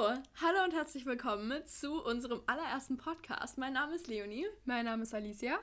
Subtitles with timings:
[0.00, 3.58] hallo und herzlich willkommen zu unserem allerersten Podcast.
[3.58, 4.46] Mein Name ist Leonie.
[4.64, 5.58] Mein Name ist Alicia.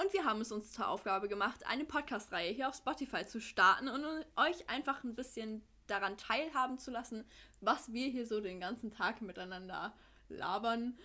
[0.00, 3.88] Und wir haben es uns zur Aufgabe gemacht, eine Podcast-Reihe hier auf Spotify zu starten
[3.88, 4.04] und
[4.36, 7.24] euch einfach ein bisschen daran teilhaben zu lassen,
[7.60, 9.92] was wir hier so den ganzen Tag miteinander
[10.28, 10.96] labern.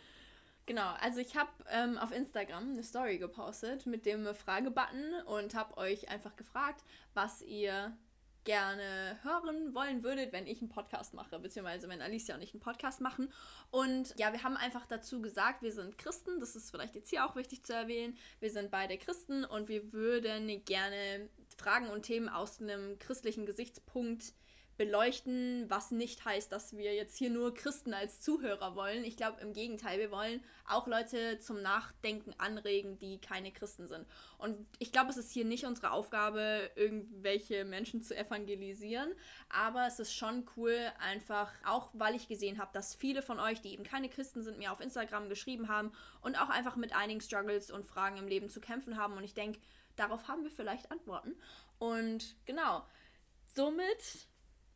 [0.67, 5.75] Genau, also ich habe ähm, auf Instagram eine Story gepostet mit dem Fragebutton und habe
[5.77, 6.83] euch einfach gefragt,
[7.15, 7.97] was ihr
[8.45, 12.61] gerne hören wollen würdet, wenn ich einen Podcast mache, beziehungsweise wenn Alicia und ich einen
[12.61, 13.31] Podcast machen.
[13.71, 17.25] Und ja, wir haben einfach dazu gesagt, wir sind Christen, das ist vielleicht jetzt hier
[17.25, 18.17] auch wichtig zu erwähnen.
[18.39, 24.33] Wir sind beide Christen und wir würden gerne Fragen und Themen aus einem christlichen Gesichtspunkt
[24.77, 29.03] beleuchten, was nicht heißt, dass wir jetzt hier nur Christen als Zuhörer wollen.
[29.05, 34.05] Ich glaube im Gegenteil, wir wollen auch Leute zum Nachdenken anregen, die keine Christen sind.
[34.37, 39.13] Und ich glaube, es ist hier nicht unsere Aufgabe, irgendwelche Menschen zu evangelisieren,
[39.49, 43.61] aber es ist schon cool, einfach auch, weil ich gesehen habe, dass viele von euch,
[43.61, 47.21] die eben keine Christen sind, mir auf Instagram geschrieben haben und auch einfach mit einigen
[47.21, 49.15] Struggles und Fragen im Leben zu kämpfen haben.
[49.15, 49.59] Und ich denke,
[49.95, 51.35] darauf haben wir vielleicht Antworten.
[51.79, 52.85] Und genau,
[53.45, 54.27] somit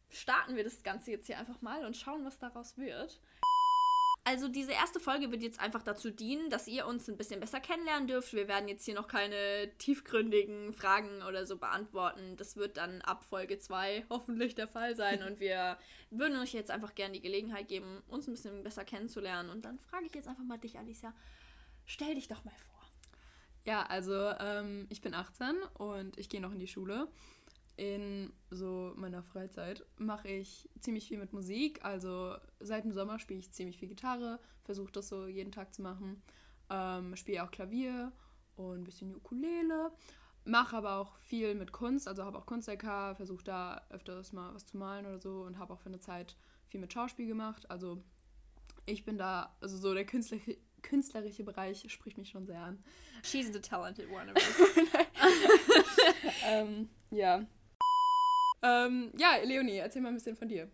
[0.10, 3.20] starten wir das Ganze jetzt hier einfach mal und schauen, was daraus wird.
[4.30, 7.60] Also diese erste Folge wird jetzt einfach dazu dienen, dass ihr uns ein bisschen besser
[7.60, 8.34] kennenlernen dürft.
[8.34, 12.38] Wir werden jetzt hier noch keine tiefgründigen Fragen oder so beantworten.
[12.38, 15.24] Das wird dann ab Folge 2 hoffentlich der Fall sein.
[15.24, 15.80] Und wir
[16.12, 19.50] würden euch jetzt einfach gerne die Gelegenheit geben, uns ein bisschen besser kennenzulernen.
[19.50, 21.14] Und dann frage ich jetzt einfach mal dich, Alicia.
[21.86, 22.84] Stell dich doch mal vor.
[23.66, 27.08] Ja, also ähm, ich bin 18 und ich gehe noch in die Schule
[27.80, 31.84] in so meiner Freizeit mache ich ziemlich viel mit Musik.
[31.86, 35.82] Also seit dem Sommer spiele ich ziemlich viel Gitarre, versuche das so jeden Tag zu
[35.82, 36.22] machen.
[36.70, 38.12] Ähm, spiele auch Klavier
[38.58, 39.94] und ein bisschen Ukulele.
[40.44, 44.66] Mache aber auch viel mit Kunst, also habe auch Kunst-LK, versuche da öfters mal was
[44.66, 46.36] zu malen oder so und habe auch für eine Zeit
[46.68, 47.72] viel mit Schauspiel gemacht.
[47.72, 48.04] Also
[48.86, 52.84] ich bin da, also so der künstlerische, künstlerische Bereich spricht mich schon sehr an.
[53.24, 54.94] She's the talented one of us.
[56.46, 57.46] ähm, ja,
[58.62, 60.70] ähm, ja, Leonie, erzähl mal ein bisschen von dir.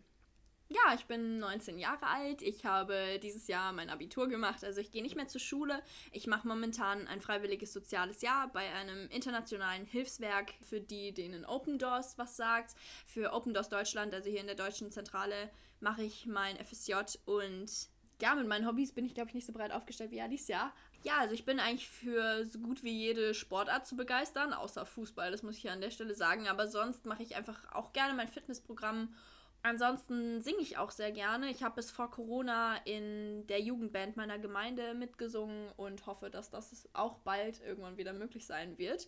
[0.68, 2.42] Ja, ich bin 19 Jahre alt.
[2.42, 4.64] Ich habe dieses Jahr mein Abitur gemacht.
[4.64, 5.84] Also ich gehe nicht mehr zur Schule.
[6.12, 11.78] Ich mache momentan ein freiwilliges soziales Jahr bei einem internationalen Hilfswerk für die, denen Open
[11.78, 12.74] Doors was sagt.
[13.06, 17.90] Für Open Doors Deutschland, also hier in der deutschen Zentrale, mache ich mein FSJ und
[18.22, 20.74] ja, mit meinen Hobbys bin ich, glaube ich, nicht so breit aufgestellt wie Alicia.
[21.06, 25.30] Ja, also ich bin eigentlich für so gut wie jede Sportart zu begeistern, außer Fußball,
[25.30, 26.48] das muss ich an der Stelle sagen.
[26.48, 29.14] Aber sonst mache ich einfach auch gerne mein Fitnessprogramm.
[29.62, 31.52] Ansonsten singe ich auch sehr gerne.
[31.52, 36.90] Ich habe bis vor Corona in der Jugendband meiner Gemeinde mitgesungen und hoffe, dass das
[36.94, 39.08] auch bald irgendwann wieder möglich sein wird.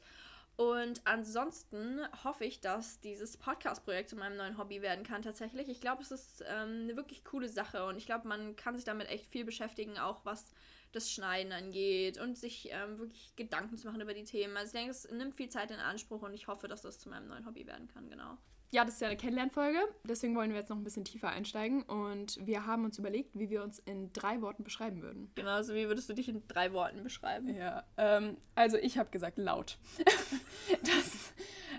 [0.58, 5.70] Und ansonsten hoffe ich, dass dieses Podcast-Projekt zu meinem neuen Hobby werden kann tatsächlich.
[5.70, 8.84] Ich glaube, es ist ähm, eine wirklich coole Sache und ich glaube, man kann sich
[8.84, 10.52] damit echt viel beschäftigen, auch was
[10.94, 14.58] das Schneiden angeht und sich ähm, wirklich Gedanken zu machen über die Themen.
[14.58, 17.10] Also ich denke, es nimmt viel Zeit in Anspruch und ich hoffe, dass das zu
[17.10, 18.36] meinem neuen Hobby werden kann, genau.
[18.70, 21.84] Ja, das ist ja eine Kennenlernfolge, deswegen wollen wir jetzt noch ein bisschen tiefer einsteigen
[21.84, 25.32] und wir haben uns überlegt, wie wir uns in drei Worten beschreiben würden.
[25.36, 27.56] Genau, also wie würdest du dich in drei Worten beschreiben?
[27.56, 29.78] Ja, ähm, also ich habe gesagt laut.
[30.82, 31.34] das,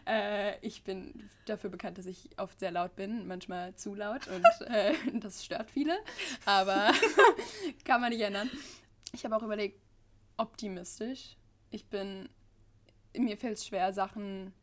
[0.07, 4.47] äh, ich bin dafür bekannt, dass ich oft sehr laut bin, manchmal zu laut und
[4.69, 5.95] äh, das stört viele,
[6.47, 6.93] aber
[7.85, 8.51] kann man nicht ändern.
[9.13, 9.79] Ich habe auch überlegt,
[10.39, 11.37] optimistisch.
[11.71, 12.31] Ich bin,
[13.15, 14.55] mir fällt es schwer, Sachen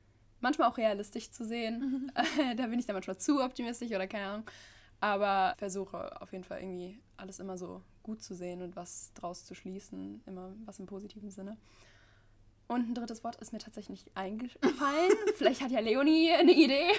[0.45, 1.79] manchmal auch realistisch zu sehen.
[1.79, 2.55] Mhm.
[2.57, 4.49] da bin ich dann manchmal zu optimistisch oder keine Ahnung.
[5.01, 9.43] Aber versuche auf jeden Fall irgendwie alles immer so gut zu sehen und was draus
[9.43, 11.57] zu schließen, immer was im positiven Sinne.
[12.67, 15.11] Und ein drittes Wort ist mir tatsächlich nicht eingefallen.
[15.35, 16.89] Vielleicht hat ja Leonie eine Idee.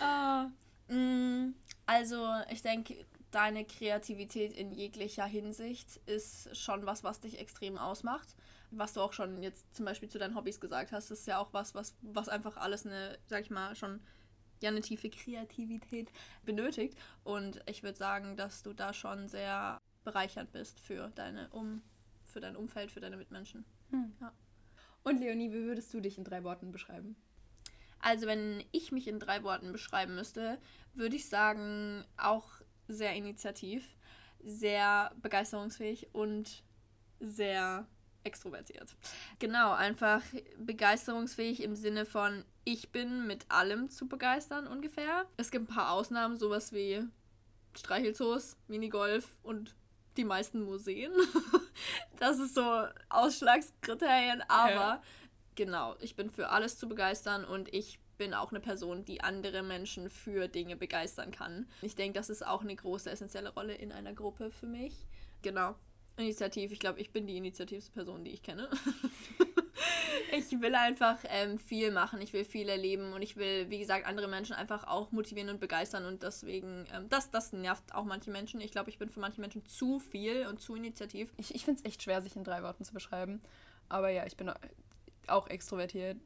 [0.00, 1.54] uh, mm,
[1.86, 8.36] also, ich denke, deine Kreativität in jeglicher Hinsicht ist schon was, was dich extrem ausmacht.
[8.70, 11.52] Was du auch schon jetzt zum Beispiel zu deinen Hobbys gesagt hast, ist ja auch
[11.52, 14.00] was, was, was einfach alles eine, sag ich mal, schon
[14.60, 16.10] ja eine tiefe Kreativität
[16.44, 16.98] benötigt.
[17.24, 21.82] Und ich würde sagen, dass du da schon sehr bereichernd bist für deine um
[22.28, 23.64] für dein Umfeld, für deine Mitmenschen.
[23.90, 24.12] Hm.
[24.20, 24.32] Ja.
[25.02, 27.16] Und Leonie, wie würdest du dich in drei Worten beschreiben?
[28.00, 30.58] Also, wenn ich mich in drei Worten beschreiben müsste,
[30.94, 32.57] würde ich sagen, auch
[32.88, 33.84] sehr initiativ,
[34.42, 36.62] sehr begeisterungsfähig und
[37.20, 37.86] sehr
[38.24, 38.96] extrovertiert.
[39.38, 40.22] Genau, einfach
[40.58, 45.26] begeisterungsfähig im Sinne von, ich bin mit allem zu begeistern ungefähr.
[45.36, 47.02] Es gibt ein paar Ausnahmen, sowas wie
[47.74, 49.74] Streichelzoos, Minigolf und
[50.16, 51.12] die meisten Museen.
[52.18, 55.02] das ist so Ausschlagskriterien, aber ja.
[55.54, 59.62] genau, ich bin für alles zu begeistern und ich bin auch eine Person, die andere
[59.62, 61.66] Menschen für Dinge begeistern kann.
[61.82, 65.06] Ich denke, das ist auch eine große, essentielle Rolle in einer Gruppe für mich.
[65.42, 65.76] Genau.
[66.16, 68.68] Initiativ, ich glaube, ich bin die initiativste Person, die ich kenne.
[70.36, 74.04] ich will einfach ähm, viel machen, ich will viel erleben und ich will, wie gesagt,
[74.04, 78.32] andere Menschen einfach auch motivieren und begeistern und deswegen, ähm, das, das nervt auch manche
[78.32, 78.60] Menschen.
[78.60, 81.32] Ich glaube, ich bin für manche Menschen zu viel und zu initiativ.
[81.36, 83.40] Ich, ich finde es echt schwer, sich in drei Worten zu beschreiben.
[83.88, 84.50] Aber ja, ich bin
[85.30, 86.18] auch extrovertiert.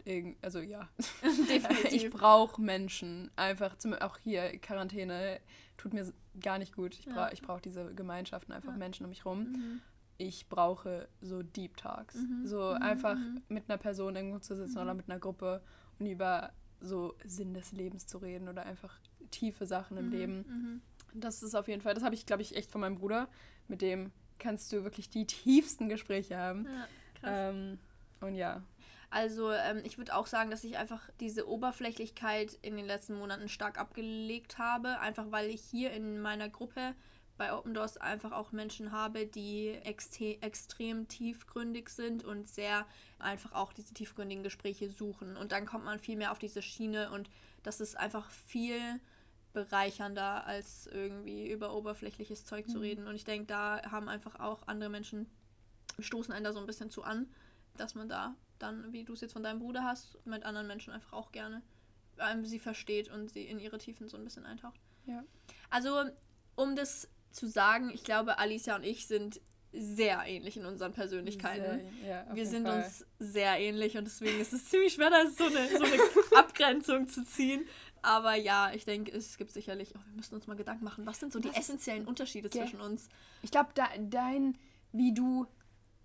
[0.43, 0.89] Also ja.
[1.49, 1.93] Definitiv.
[1.93, 3.31] Ich brauche Menschen.
[3.37, 5.41] Einfach, zum, auch hier, Quarantäne
[5.77, 6.95] tut mir gar nicht gut.
[6.99, 7.33] Ich, bra ja.
[7.33, 8.79] ich brauche diese Gemeinschaften, einfach ja.
[8.79, 9.41] Menschen um mich rum.
[9.41, 9.81] Mhm
[10.23, 12.15] ich brauche so Deep Talks.
[12.15, 12.47] Mhm.
[12.47, 12.83] So mhm.
[12.83, 13.43] einfach mhm.
[13.49, 14.83] mit einer Person irgendwo zu sitzen mhm.
[14.83, 15.63] oder mit einer Gruppe
[15.99, 18.99] und über so Sinn des Lebens zu reden oder einfach
[19.31, 20.13] tiefe Sachen im mhm.
[20.13, 20.37] Leben.
[20.37, 20.83] Mhm.
[21.15, 23.29] Das ist auf jeden Fall, das habe ich, glaube ich, echt von meinem Bruder.
[23.69, 26.67] Mit dem kannst du wirklich die tiefsten Gespräche haben.
[26.67, 26.89] Ja,
[27.21, 27.55] krass.
[27.55, 27.79] Ähm,
[28.21, 28.63] und ja.
[29.13, 33.51] Also ähm, ich würde auch sagen, dass ich einfach diese Oberflächlichkeit in den letzten Monaten
[33.51, 36.95] stark abgelegt habe, einfach weil ich hier in meiner Gruppe
[37.37, 42.87] bei Open Doors einfach auch Menschen habe, die extrem tiefgründig sind und sehr
[43.19, 45.37] einfach auch diese tiefgründigen Gespräche suchen.
[45.37, 47.29] Und dann kommt man viel mehr auf diese Schiene und
[47.65, 48.81] das ist einfach viel
[49.53, 52.71] bereichernder, als irgendwie über oberflächliches Zeug mhm.
[52.71, 53.07] zu reden.
[53.07, 55.27] Und ich denke, da haben einfach auch andere Menschen,
[55.99, 57.29] stoßen einen da so ein bisschen zu an,
[57.77, 60.93] dass man da dann, wie du es jetzt von deinem Bruder hast, mit anderen Menschen
[60.93, 61.63] einfach auch gerne
[62.19, 64.81] ähm, sie versteht und sie in ihre Tiefen so ein bisschen eintaucht.
[65.07, 65.25] Ja.
[65.71, 66.05] Also,
[66.55, 69.41] um das zu sagen, ich glaube, Alicia und ich sind
[69.73, 71.81] sehr ähnlich in unseren Persönlichkeiten.
[72.03, 72.83] Sehr, ja, wir sind Fall.
[72.83, 76.03] uns sehr ähnlich und deswegen ist es ziemlich schwer, da so eine, so eine
[76.37, 77.67] Abgrenzung zu ziehen.
[78.03, 81.21] Aber ja, ich denke, es gibt sicherlich, oh, wir müssen uns mal Gedanken machen, was
[81.21, 83.09] sind so die was essentiellen Unterschiede zwischen uns?
[83.43, 84.59] Ich glaube, dein,
[84.93, 85.47] wie du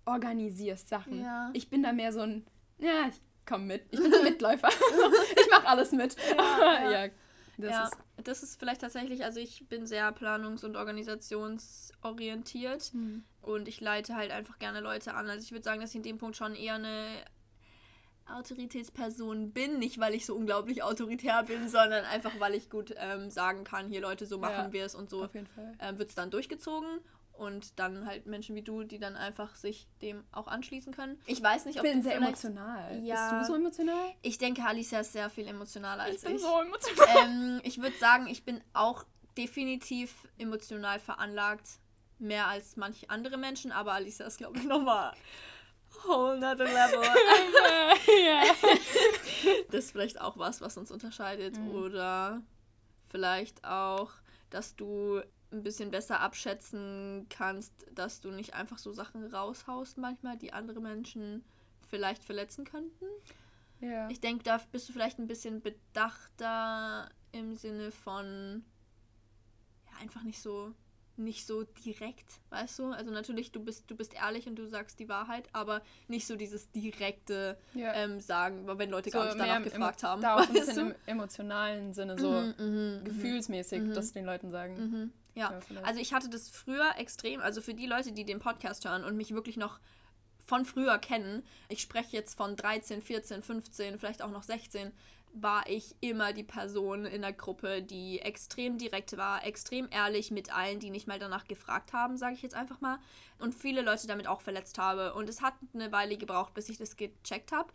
[0.08, 1.22] organisierst Sachen.
[1.22, 1.50] Ja.
[1.52, 2.44] Ich bin da mehr so ein,
[2.78, 3.82] ja, ich komm mit.
[3.90, 4.68] Ich bin so ein Mitläufer.
[5.36, 6.16] ich mache alles mit.
[6.36, 7.08] Ja, ja.
[7.56, 13.22] Das ja, ist das ist vielleicht tatsächlich, also ich bin sehr planungs- und organisationsorientiert mhm.
[13.42, 15.28] und ich leite halt einfach gerne Leute an.
[15.28, 17.06] Also ich würde sagen, dass ich in dem Punkt schon eher eine
[18.26, 23.30] Autoritätsperson bin, nicht weil ich so unglaublich autoritär bin, sondern einfach weil ich gut ähm,
[23.30, 26.30] sagen kann, hier Leute, so machen ja, wir es und so ähm, wird es dann
[26.30, 27.00] durchgezogen
[27.38, 31.20] und dann halt Menschen wie du, die dann einfach sich dem auch anschließen können.
[31.26, 33.00] Ich weiß nicht, ob ich bin sehr emotional.
[33.02, 34.12] Ja, Bist du so emotional?
[34.22, 36.22] Ich denke, Alicia ist sehr viel emotionaler als ich.
[36.22, 37.24] Bin ich bin so emotional.
[37.24, 39.04] Ähm, ich würde sagen, ich bin auch
[39.36, 41.78] definitiv emotional veranlagt,
[42.18, 45.14] mehr als manche andere Menschen, aber Alicia ist, glaube ich, nochmal
[46.04, 47.02] whole nother level.
[48.24, 48.42] ja.
[49.70, 51.56] Das ist vielleicht auch was, was uns unterscheidet.
[51.56, 51.70] Mhm.
[51.70, 52.42] Oder
[53.08, 54.10] vielleicht auch,
[54.50, 60.36] dass du ein bisschen besser abschätzen kannst, dass du nicht einfach so Sachen raushaust manchmal,
[60.36, 61.44] die andere Menschen
[61.88, 63.06] vielleicht verletzen könnten.
[63.80, 64.08] Ja.
[64.10, 68.64] Ich denke, da bist du vielleicht ein bisschen bedachter im Sinne von
[69.86, 70.74] ja, einfach nicht so
[71.18, 72.86] nicht so direkt, weißt du?
[72.92, 76.36] Also natürlich, du bist, du bist ehrlich und du sagst die Wahrheit, aber nicht so
[76.36, 77.92] dieses direkte ja.
[77.94, 80.22] ähm, Sagen, wenn Leute so gar nicht danach gefragt haben.
[80.22, 83.04] Da auch ein bisschen im emotionalen Sinne, so mhm, mhm, mhm.
[83.04, 83.94] gefühlsmäßig, mhm.
[83.94, 85.12] das den Leuten sagen.
[85.38, 88.84] Ja, ja also ich hatte das früher extrem, also für die Leute, die den Podcast
[88.84, 89.78] hören und mich wirklich noch
[90.44, 94.92] von früher kennen, ich spreche jetzt von 13, 14, 15, vielleicht auch noch 16,
[95.34, 100.52] war ich immer die Person in der Gruppe, die extrem direkt war, extrem ehrlich mit
[100.52, 102.98] allen, die nicht mal danach gefragt haben, sage ich jetzt einfach mal,
[103.38, 105.14] und viele Leute damit auch verletzt habe.
[105.14, 107.70] Und es hat eine Weile gebraucht, bis ich das gecheckt habe.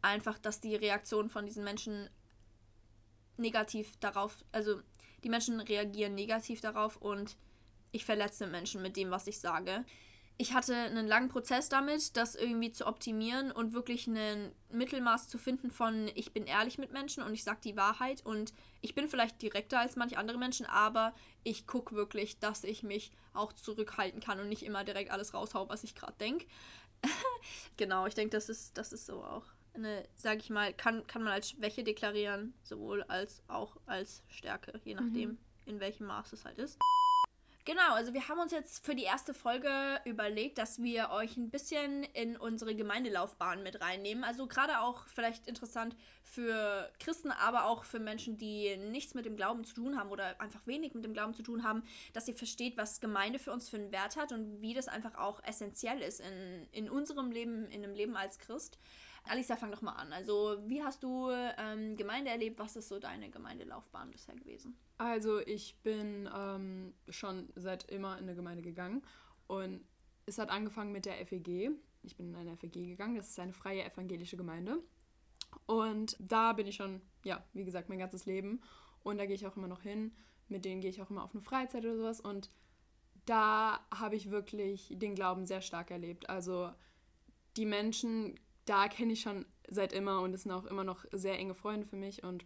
[0.00, 2.08] Einfach, dass die Reaktion von diesen Menschen
[3.36, 4.80] negativ darauf, also
[5.24, 7.36] die Menschen reagieren negativ darauf und
[7.92, 9.84] ich verletze Menschen mit dem, was ich sage
[10.40, 15.36] ich hatte einen langen Prozess damit, das irgendwie zu optimieren und wirklich ein Mittelmaß zu
[15.36, 19.08] finden von ich bin ehrlich mit Menschen und ich sage die Wahrheit und ich bin
[19.08, 24.20] vielleicht direkter als manche andere Menschen, aber ich gucke wirklich, dass ich mich auch zurückhalten
[24.20, 26.46] kann und nicht immer direkt alles raushau, was ich gerade denke.
[27.76, 29.44] genau, ich denke, das ist, das ist so auch
[29.78, 34.80] eine, sage ich mal, kann, kann man als Schwäche deklarieren, sowohl als auch als Stärke,
[34.84, 35.38] je nachdem, mhm.
[35.66, 36.78] in welchem Maß es halt ist.
[37.68, 39.68] Genau, also wir haben uns jetzt für die erste Folge
[40.06, 44.24] überlegt, dass wir euch ein bisschen in unsere Gemeindelaufbahn mit reinnehmen.
[44.24, 45.94] Also gerade auch vielleicht interessant
[46.24, 50.40] für Christen, aber auch für Menschen, die nichts mit dem Glauben zu tun haben oder
[50.40, 51.82] einfach wenig mit dem Glauben zu tun haben,
[52.14, 55.16] dass ihr versteht, was Gemeinde für uns für einen Wert hat und wie das einfach
[55.16, 58.78] auch essentiell ist in, in unserem Leben, in einem Leben als Christ.
[59.28, 60.12] Alisa, fang doch mal an.
[60.12, 62.58] Also, wie hast du ähm, Gemeinde erlebt?
[62.58, 64.76] Was ist so deine Gemeindelaufbahn bisher gewesen?
[64.98, 69.02] Also, ich bin ähm, schon seit immer in eine Gemeinde gegangen
[69.46, 69.84] und
[70.26, 71.70] es hat angefangen mit der FEG.
[72.02, 74.82] Ich bin in eine FEG gegangen, das ist eine freie evangelische Gemeinde.
[75.66, 78.60] Und da bin ich schon, ja, wie gesagt, mein ganzes Leben.
[79.02, 80.12] Und da gehe ich auch immer noch hin.
[80.48, 82.20] Mit denen gehe ich auch immer auf eine Freizeit oder sowas.
[82.20, 82.50] Und
[83.24, 86.28] da habe ich wirklich den Glauben sehr stark erlebt.
[86.30, 86.70] Also
[87.56, 88.38] die Menschen,
[88.68, 91.86] da kenne ich schon seit immer und es sind auch immer noch sehr enge Freunde
[91.86, 92.22] für mich.
[92.22, 92.44] Und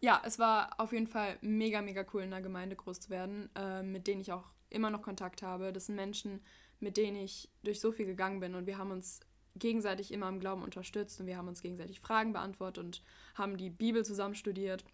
[0.00, 3.48] ja, es war auf jeden Fall mega, mega cool, in einer Gemeinde groß zu werden,
[3.54, 5.72] äh, mit denen ich auch immer noch Kontakt habe.
[5.72, 6.42] Das sind Menschen,
[6.80, 9.20] mit denen ich durch so viel gegangen bin und wir haben uns
[9.56, 13.02] gegenseitig immer im Glauben unterstützt und wir haben uns gegenseitig Fragen beantwortet und
[13.34, 14.84] haben die Bibel zusammen studiert,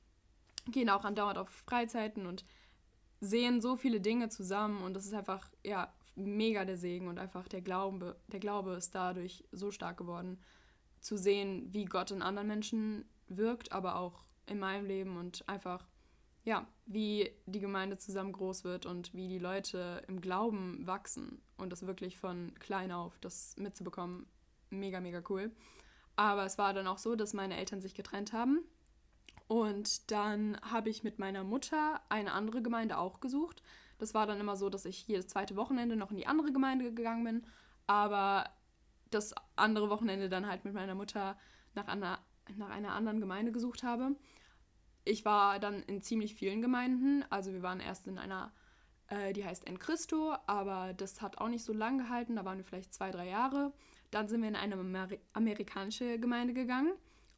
[0.67, 2.45] gehen auch andauernd auf Freizeiten und
[3.21, 7.49] sehen so viele Dinge zusammen und das ist einfach, ja, mega der Segen und einfach
[7.49, 10.39] der Glaube, der Glaube ist dadurch so stark geworden,
[11.01, 15.87] zu sehen, wie Gott in anderen Menschen wirkt, aber auch in meinem Leben und einfach,
[16.45, 21.71] ja, wie die Gemeinde zusammen groß wird und wie die Leute im Glauben wachsen und
[21.73, 24.27] das wirklich von klein auf, das mitzubekommen,
[24.69, 25.51] mega, mega cool.
[26.17, 28.61] Aber es war dann auch so, dass meine Eltern sich getrennt haben
[29.51, 33.65] und dann habe ich mit meiner Mutter eine andere Gemeinde auch gesucht.
[34.01, 36.93] Das war dann immer so, dass ich jedes zweite Wochenende noch in die andere Gemeinde
[36.93, 37.47] gegangen bin,
[37.87, 38.49] aber
[39.11, 41.37] das andere Wochenende dann halt mit meiner Mutter
[41.75, 42.19] nach einer,
[42.57, 44.17] nach einer anderen Gemeinde gesucht habe.
[45.05, 48.53] Ich war dann in ziemlich vielen Gemeinden, also wir waren erst in einer,
[49.09, 52.59] äh, die heißt En Cristo, aber das hat auch nicht so lange gehalten, da waren
[52.59, 53.73] wir vielleicht zwei, drei Jahre.
[54.11, 56.93] Dann sind wir in eine Ameri amerikanische Gemeinde gegangen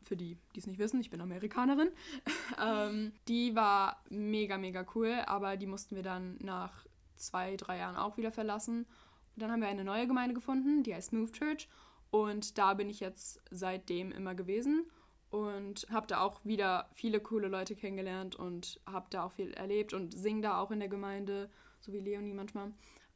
[0.05, 1.91] für die, die es nicht wissen, ich bin Amerikanerin.
[2.63, 7.97] ähm, die war mega, mega cool, aber die mussten wir dann nach zwei, drei Jahren
[7.97, 8.87] auch wieder verlassen.
[9.35, 11.69] Und dann haben wir eine neue Gemeinde gefunden, die heißt Move Church.
[12.11, 14.85] Und da bin ich jetzt seitdem immer gewesen
[15.31, 19.95] und habe da auch wieder viele coole Leute kennengelernt und habe da auch viel erlebt
[19.95, 21.49] und singe da auch in der Gemeinde,
[21.81, 22.73] so wie Leonie manchmal.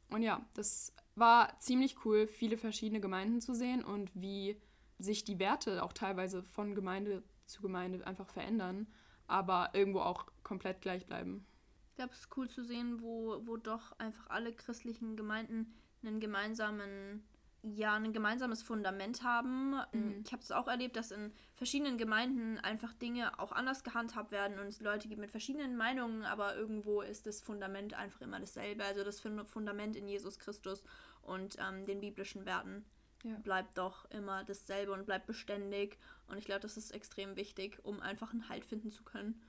[0.09, 4.59] Und ja, das war ziemlich cool, viele verschiedene Gemeinden zu sehen und wie
[4.99, 8.87] sich die Werte auch teilweise von Gemeinde zu Gemeinde einfach verändern,
[9.27, 11.45] aber irgendwo auch komplett gleich bleiben.
[11.89, 15.73] Ich glaube, es ist cool zu sehen, wo, wo doch einfach alle christlichen Gemeinden
[16.03, 17.23] einen gemeinsamen,
[17.63, 19.75] ja, ein gemeinsames Fundament haben.
[19.91, 20.21] Mhm.
[20.23, 24.59] Ich habe es auch erlebt, dass in verschiedenen Gemeinden einfach Dinge auch anders gehandhabt werden
[24.59, 28.83] und es Leute gibt mit verschiedenen Meinungen, aber irgendwo ist das Fundament einfach immer dasselbe.
[28.83, 30.83] Also das Fundament in Jesus Christus
[31.23, 32.85] und ähm, den biblischen Werten
[33.23, 33.35] ja.
[33.37, 35.97] bleibt doch immer dasselbe und bleibt beständig.
[36.27, 39.41] Und ich glaube, das ist extrem wichtig, um einfach einen Halt finden zu können.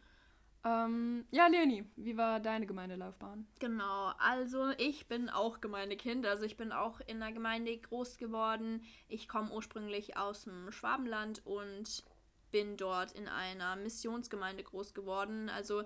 [0.64, 3.46] Ähm, ja, Leonie, wie war deine Gemeindelaufbahn?
[3.60, 8.82] Genau, also ich bin auch Gemeindekind, also ich bin auch in der Gemeinde groß geworden.
[9.06, 12.04] Ich komme ursprünglich aus dem Schwabenland und
[12.50, 15.48] bin dort in einer Missionsgemeinde groß geworden.
[15.48, 15.84] Also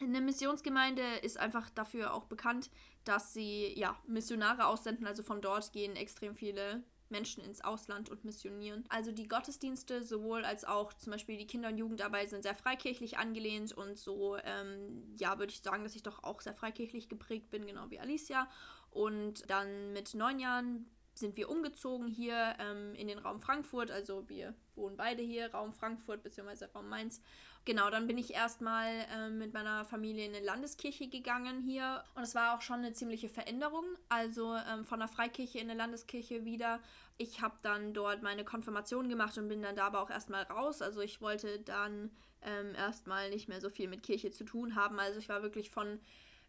[0.00, 2.70] eine Missionsgemeinde ist einfach dafür auch bekannt,
[3.04, 5.06] dass sie ja Missionare aussenden.
[5.06, 8.84] Also von dort gehen extrem viele Menschen ins Ausland und missionieren.
[8.88, 13.18] Also die Gottesdienste sowohl als auch zum Beispiel die Kinder- und Jugendarbeit sind sehr freikirchlich
[13.18, 17.50] angelehnt und so, ähm, ja, würde ich sagen, dass ich doch auch sehr freikirchlich geprägt
[17.50, 18.48] bin, genau wie Alicia.
[18.90, 23.90] Und dann mit neun Jahren sind wir umgezogen hier ähm, in den Raum Frankfurt.
[23.90, 26.66] Also wir wohnen beide hier, Raum Frankfurt bzw.
[26.74, 27.20] Raum Mainz.
[27.66, 32.04] Genau, dann bin ich erstmal ähm, mit meiner Familie in eine Landeskirche gegangen hier.
[32.14, 33.84] Und es war auch schon eine ziemliche Veränderung.
[34.10, 36.80] Also ähm, von der Freikirche in eine Landeskirche wieder.
[37.16, 40.82] Ich habe dann dort meine Konfirmation gemacht und bin dann da aber auch erstmal raus.
[40.82, 42.10] Also ich wollte dann
[42.42, 45.00] ähm, erstmal nicht mehr so viel mit Kirche zu tun haben.
[45.00, 46.00] Also ich war wirklich von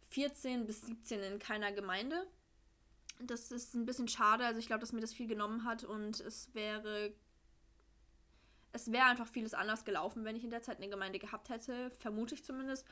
[0.10, 2.27] 14 bis 17 in keiner Gemeinde
[3.19, 4.45] das ist ein bisschen schade.
[4.45, 7.13] Also ich glaube, dass mir das viel genommen hat und es wäre.
[8.75, 11.89] Es wäre einfach vieles anders gelaufen, wenn ich in der Zeit eine Gemeinde gehabt hätte,
[11.91, 12.86] vermute ich zumindest.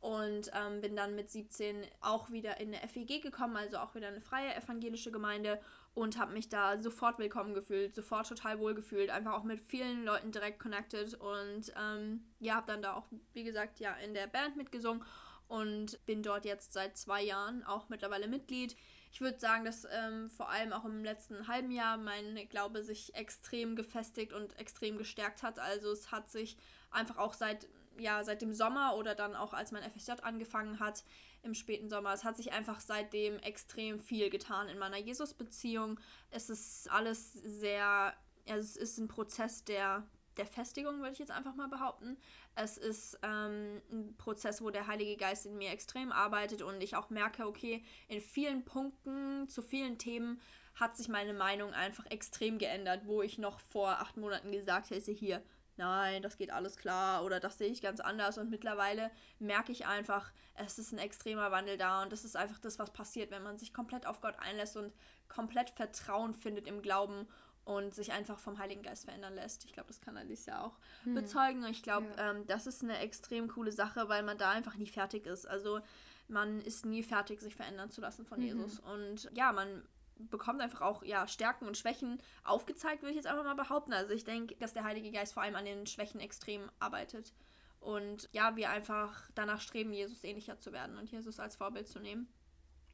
[0.00, 4.08] Und ähm, bin dann mit 17 auch wieder in eine FEG gekommen, also auch wieder
[4.08, 5.60] eine freie evangelische Gemeinde
[5.94, 10.04] und habe mich da sofort willkommen gefühlt, sofort total wohl gefühlt, einfach auch mit vielen
[10.04, 14.26] Leuten direkt connected und ähm, ja, habe dann da auch, wie gesagt, ja, in der
[14.26, 15.04] Band mitgesungen
[15.48, 18.76] und bin dort jetzt seit zwei Jahren auch mittlerweile Mitglied
[19.12, 23.14] ich würde sagen, dass ähm, vor allem auch im letzten halben Jahr mein Glaube sich
[23.14, 25.58] extrem gefestigt und extrem gestärkt hat.
[25.58, 26.56] Also es hat sich
[26.90, 31.04] einfach auch seit, ja, seit dem Sommer oder dann auch als mein FSJ angefangen hat,
[31.42, 35.98] im späten Sommer, es hat sich einfach seitdem extrem viel getan in meiner Jesus-Beziehung.
[36.30, 38.14] Es ist alles sehr,
[38.46, 42.16] also es ist ein Prozess der der Festigung, würde ich jetzt einfach mal behaupten.
[42.56, 46.96] Es ist ähm, ein Prozess, wo der Heilige Geist in mir extrem arbeitet und ich
[46.96, 50.40] auch merke, okay, in vielen Punkten, zu vielen Themen
[50.74, 55.12] hat sich meine Meinung einfach extrem geändert, wo ich noch vor acht Monaten gesagt hätte,
[55.12, 55.42] hier,
[55.76, 58.38] nein, das geht alles klar oder das sehe ich ganz anders.
[58.38, 62.58] Und mittlerweile merke ich einfach, es ist ein extremer Wandel da und das ist einfach
[62.58, 64.92] das, was passiert, wenn man sich komplett auf Gott einlässt und
[65.28, 67.26] komplett Vertrauen findet im Glauben
[67.70, 69.64] und sich einfach vom Heiligen Geist verändern lässt.
[69.64, 71.14] Ich glaube, das kann Alicia auch Hm.
[71.14, 71.62] bezeugen.
[71.64, 72.30] Und ich glaube, Ja.
[72.32, 75.46] ähm, das ist eine extrem coole Sache, weil man da einfach nie fertig ist.
[75.46, 75.80] Also
[76.26, 78.44] man ist nie fertig, sich verändern zu lassen von Mhm.
[78.46, 78.80] Jesus.
[78.80, 79.86] Und ja, man
[80.16, 83.92] bekommt einfach auch ja, Stärken und Schwächen aufgezeigt, würde ich jetzt einfach mal behaupten.
[83.92, 87.32] Also ich denke, dass der Heilige Geist vor allem an den Schwächen extrem arbeitet.
[87.78, 92.00] Und ja, wir einfach danach streben, Jesus ähnlicher zu werden und Jesus als Vorbild zu
[92.00, 92.28] nehmen.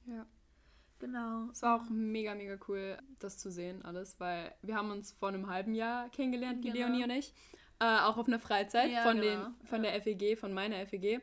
[0.04, 0.26] Ja.
[0.98, 1.48] Genau.
[1.52, 5.28] Es war auch mega, mega cool, das zu sehen, alles, weil wir haben uns vor
[5.28, 6.86] einem halben Jahr kennengelernt, die Genau.
[6.88, 7.34] Leonie und ich.
[7.78, 9.44] Äh, auch auf einer Freizeit Ja, von, genau.
[9.48, 11.20] den, von der FEG, von meiner FEG.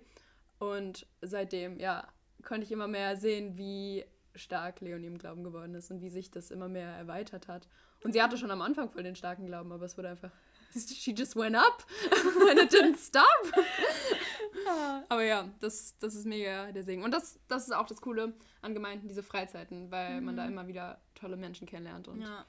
[0.60, 2.08] Und seitdem, ja,
[2.44, 6.30] konnte ich immer mehr sehen, wie stark Leonie im Glauben geworden ist und wie sich
[6.30, 7.68] das immer mehr erweitert hat.
[8.04, 10.32] Und sie hatte schon am Anfang voll den starken Glauben, aber es wurde einfach.
[10.76, 11.86] She just went up
[12.50, 13.24] and it didn't stop.
[15.10, 17.04] Aber ja, das, das ist mega der Segen.
[17.04, 20.68] Und das, das ist auch das Coole an Gemeinden, diese Freizeiten, weil man da immer
[20.68, 22.08] wieder tolle Menschen kennenlernt.
[22.08, 22.46] Und Ja.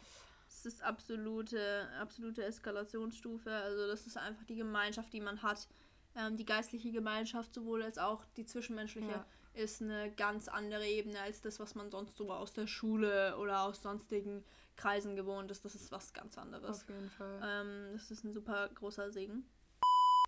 [0.48, 3.50] Es ist absolute, absolute Eskalationsstufe.
[3.50, 5.68] Also das ist einfach die Gemeinschaft, die man hat.
[6.16, 9.26] Ähm, die geistliche Gemeinschaft sowohl als auch die zwischenmenschliche Ja.
[9.54, 13.62] ist eine ganz andere Ebene als das, was man sonst so aus der Schule oder
[13.62, 14.44] aus sonstigen
[14.76, 15.64] Kreisen gewohnt ist.
[15.64, 16.82] Das ist was ganz anderes.
[16.82, 17.40] auf jeden Fall.
[17.42, 19.48] Ähm, das ist ein super großer Segen.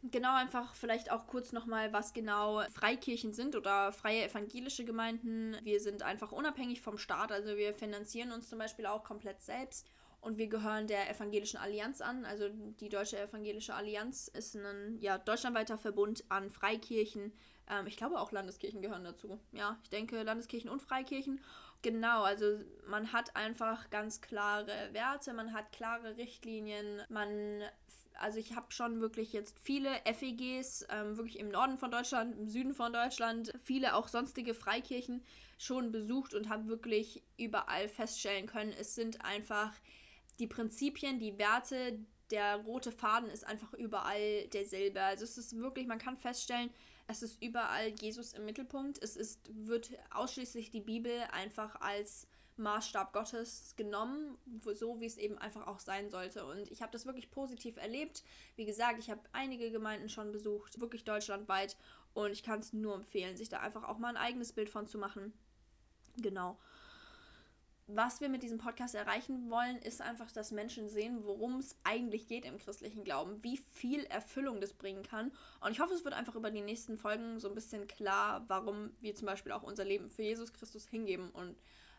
[0.03, 5.57] Genau, einfach vielleicht auch kurz nochmal, was genau Freikirchen sind oder freie evangelische Gemeinden.
[5.63, 9.89] Wir sind einfach unabhängig vom Staat, also wir finanzieren uns zum Beispiel auch komplett selbst
[10.21, 12.25] und wir gehören der Evangelischen Allianz an.
[12.25, 17.33] Also die Deutsche Evangelische Allianz ist ein ja, deutschlandweiter Verbund an Freikirchen.
[17.69, 19.41] Ähm, ich glaube auch Landeskirchen gehören dazu.
[19.53, 21.41] Ja, ich denke Landeskirchen und Freikirchen.
[21.87, 27.63] Genau, also man hat einfach ganz klare Werte, man hat klare Richtlinien, man,
[28.15, 32.49] also ich habe schon wirklich jetzt viele FEGs, ähm, wirklich im Norden von Deutschland, im
[32.49, 35.23] Süden von Deutschland, viele auch sonstige Freikirchen
[35.59, 39.73] schon besucht und habe wirklich überall feststellen können, es sind einfach
[40.41, 42.01] die Prinzipien, die Werte,
[42.33, 45.01] der rote Faden ist einfach überall derselbe.
[45.03, 46.71] Also es ist wirklich, man kann feststellen,
[47.09, 49.03] es ist überall Jesus im Mittelpunkt.
[49.03, 54.39] Es ist, wird ausschließlich die Bibel einfach als Maßstab Gottes genommen,
[54.75, 56.45] so wie es eben einfach auch sein sollte.
[56.47, 58.25] Und ich habe das wirklich positiv erlebt.
[58.57, 61.77] Wie gesagt, ich habe einige Gemeinden schon besucht, wirklich deutschlandweit.
[62.15, 64.87] Und ich kann es nur empfehlen, sich da einfach auch mal ein eigenes Bild von
[64.87, 65.33] zu machen.
[66.17, 66.59] Genau.
[67.89, 72.27] Was wir mit diesem Podcast erreichen wollen, ist einfach, dass Menschen sehen, worum es eigentlich
[72.27, 75.31] geht im christlichen Glauben, wie viel Erfüllung das bringen kann.
[75.61, 78.91] Und ich hoffe, es wird einfach über die nächsten Folgen so ein bisschen klar, warum
[79.01, 81.57] wir zum Beispiel auch unser Leben für Jesus Christus hingeben und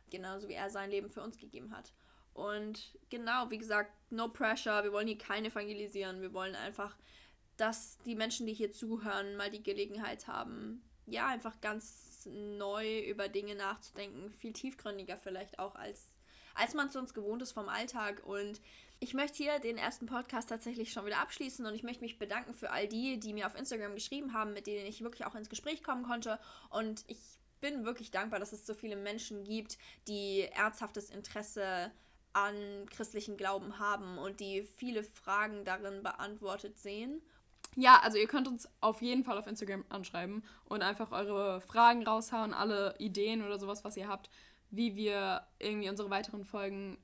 [0.10, 1.94] genauso wie er sein Leben für uns gegeben hat.
[2.34, 6.98] Und genau, wie gesagt, no pressure, wir wollen hier kein evangelisieren, wir wollen einfach,
[7.56, 13.30] dass die Menschen, die hier zuhören, mal die Gelegenheit haben, ja, einfach ganz neu über
[13.30, 16.10] Dinge nachzudenken, viel tiefgründiger vielleicht auch, als,
[16.56, 18.24] als man es sonst gewohnt ist vom Alltag.
[18.26, 18.62] Und
[19.00, 22.54] ich möchte hier den ersten Podcast tatsächlich schon wieder abschließen und ich möchte mich bedanken
[22.54, 25.50] für all die, die mir auf Instagram geschrieben haben, mit denen ich wirklich auch ins
[25.50, 26.40] Gespräch kommen konnte.
[26.70, 27.20] Und ich
[27.62, 31.92] bin wirklich dankbar, dass es so viele Menschen gibt, die ernsthaftes Interesse
[32.34, 37.22] an christlichen Glauben haben und die viele Fragen darin beantwortet sehen.
[37.80, 42.04] Ja, also ihr könnt uns auf jeden Fall auf Instagram anschreiben und einfach eure Fragen
[42.08, 44.32] raushauen, alle Ideen oder sowas, was ihr habt,
[44.72, 46.98] wie wir irgendwie unsere weiteren Folgen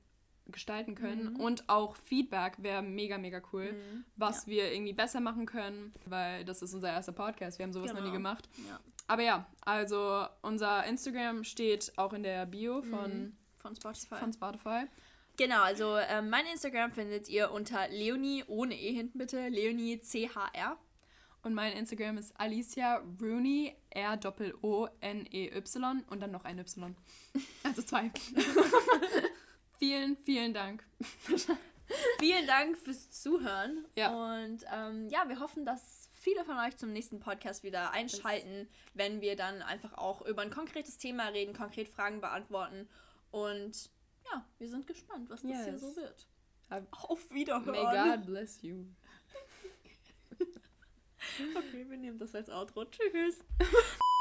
[0.46, 1.36] gestalten können.
[1.36, 3.74] Und auch Feedback wäre mega, mega cool,
[4.16, 7.58] was wir irgendwie besser machen können, weil das ist unser erster Podcast.
[7.58, 8.12] Wir haben sowas noch nie Genau.
[8.14, 8.48] gemacht.
[8.68, 8.80] Ja.
[9.06, 14.16] Aber ja, also unser Instagram steht auch in der Bio von, Von Spotify.
[14.16, 14.86] von Spotify.
[15.36, 20.78] Genau, also ähm, mein Instagram findet ihr unter Leonie, ohne E hinten bitte, Leonie CHR.
[21.42, 24.94] Und mein Instagram ist Alicia Rooney, R-O-O-N-E-Y
[26.08, 26.96] und dann noch ein Y.
[27.64, 28.10] Also zwei.
[29.78, 30.84] vielen, vielen Dank.
[32.18, 33.84] Vielen Dank fürs Zuhören.
[33.94, 34.08] Ja.
[34.08, 39.20] Und ähm, ja, wir hoffen, dass viele von euch zum nächsten Podcast wieder einschalten, wenn
[39.20, 42.88] wir dann einfach auch über ein konkretes Thema reden, konkret Fragen beantworten.
[43.30, 43.90] Und
[44.32, 45.80] ja, wir sind gespannt, was das hier Yes.
[45.80, 46.28] so wird.
[46.90, 47.70] Auf Wiederhören.
[47.70, 48.84] May God bless you.
[51.56, 52.84] Okay, wir nehmen das als Outro.
[52.84, 53.40] Tschüss.